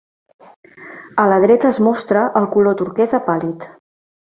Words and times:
A 1.23 1.25
la 1.33 1.37
dreta 1.43 1.69
es 1.75 1.79
mostra 1.89 2.25
el 2.41 2.49
color 2.57 2.81
turquesa 2.83 3.23
pàl·lid. 3.31 3.71